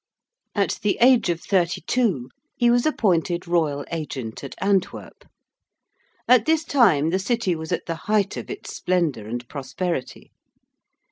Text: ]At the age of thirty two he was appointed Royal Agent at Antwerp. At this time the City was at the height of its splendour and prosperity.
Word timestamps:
]At 0.65 0.79
the 0.81 0.97
age 0.99 1.29
of 1.29 1.41
thirty 1.41 1.81
two 1.81 2.31
he 2.55 2.71
was 2.71 2.87
appointed 2.87 3.47
Royal 3.47 3.85
Agent 3.91 4.43
at 4.43 4.55
Antwerp. 4.59 5.25
At 6.27 6.47
this 6.47 6.63
time 6.63 7.11
the 7.11 7.19
City 7.19 7.55
was 7.55 7.71
at 7.71 7.85
the 7.85 7.93
height 8.09 8.35
of 8.35 8.49
its 8.49 8.75
splendour 8.75 9.27
and 9.27 9.47
prosperity. 9.47 10.31